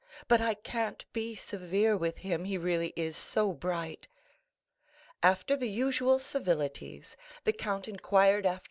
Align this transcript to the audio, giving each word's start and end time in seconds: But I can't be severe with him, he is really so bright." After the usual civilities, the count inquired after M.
But 0.27 0.41
I 0.41 0.55
can't 0.55 1.05
be 1.13 1.35
severe 1.35 1.95
with 1.95 2.17
him, 2.17 2.45
he 2.45 2.55
is 2.55 2.61
really 2.63 3.11
so 3.11 3.53
bright." 3.53 4.07
After 5.21 5.55
the 5.55 5.69
usual 5.69 6.17
civilities, 6.17 7.15
the 7.43 7.53
count 7.53 7.87
inquired 7.87 8.47
after 8.47 8.53
M. 8.57 8.59